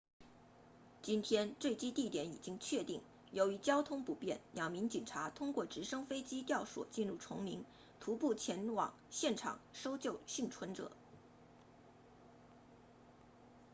[1.03, 7.63] 今天坠机地点已经确定由于交通不便两名警察通过直升飞机吊索进入丛林
[7.99, 10.91] 徒步前往现场搜救幸存者